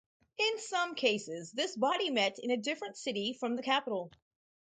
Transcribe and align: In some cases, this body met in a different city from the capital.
In 0.39 0.57
some 0.57 0.95
cases, 0.95 1.51
this 1.51 1.75
body 1.75 2.09
met 2.09 2.39
in 2.39 2.49
a 2.49 2.57
different 2.57 2.97
city 2.97 3.33
from 3.33 3.55
the 3.55 3.61
capital. 3.61 4.11